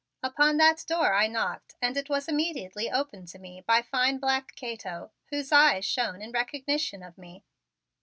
[0.23, 4.55] Upon that door I knocked and it was immediately opened to me by fine black
[4.55, 7.45] Cato, whose eyes shone in recognition of me.